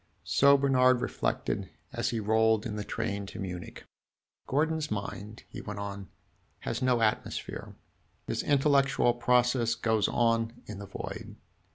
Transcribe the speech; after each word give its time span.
So 0.23 0.57
Bernard 0.57 0.99
reflected, 0.99 1.69
as 1.93 2.09
he 2.09 2.19
rolled 2.19 2.65
in 2.65 2.75
the 2.75 2.83
train 2.83 3.27
to 3.27 3.39
Munich. 3.39 3.83
"Gordon's 4.47 4.89
mind," 4.89 5.43
he 5.47 5.61
went 5.61 5.77
on, 5.77 6.07
"has 6.61 6.81
no 6.81 7.03
atmosphere; 7.03 7.75
his 8.25 8.41
intellectual 8.41 9.13
process 9.13 9.75
goes 9.75 10.07
on 10.07 10.63
in 10.65 10.79
the 10.79 10.87
void. 10.87 11.35